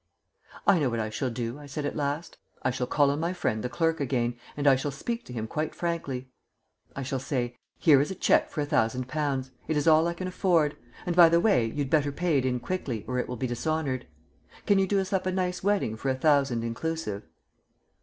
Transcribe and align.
"I 0.65 0.79
know 0.79 0.89
what 0.89 0.99
I 0.99 1.11
shall 1.11 1.29
do," 1.29 1.59
I 1.59 1.67
said 1.67 1.85
at 1.85 1.95
last. 1.95 2.39
"I 2.63 2.71
shall 2.71 2.87
call 2.87 3.11
on 3.11 3.19
my 3.19 3.33
friend 3.33 3.61
the 3.63 3.69
Clerk 3.69 3.99
again, 3.99 4.35
and 4.57 4.65
I 4.65 4.75
shall 4.75 4.89
speak 4.89 5.25
to 5.25 5.33
him 5.33 5.45
quite 5.45 5.75
frankly. 5.75 6.31
I 6.95 7.03
shall 7.03 7.19
say, 7.19 7.55
'Here 7.77 8.01
is 8.01 8.09
a 8.09 8.15
cheque 8.15 8.49
for 8.49 8.61
a 8.61 8.65
thousand 8.65 9.07
pounds. 9.07 9.51
It 9.67 9.77
is 9.77 9.87
all 9.87 10.07
I 10.07 10.15
can 10.15 10.27
afford 10.27 10.75
and, 11.05 11.15
by 11.15 11.29
the 11.29 11.39
way, 11.39 11.67
you'd 11.67 11.91
better 11.91 12.11
pay 12.11 12.39
it 12.39 12.47
in 12.47 12.59
quickly 12.59 13.05
or 13.07 13.19
it 13.19 13.27
will 13.27 13.37
be 13.37 13.45
dishonoured. 13.45 14.07
Can 14.65 14.79
you 14.79 14.87
do 14.87 14.99
us 14.99 15.13
up 15.13 15.27
a 15.27 15.31
nice 15.31 15.63
wedding 15.63 15.95
for 15.95 16.09
a 16.09 16.15
thousand 16.15 16.63
inclusive?'" 16.63 17.27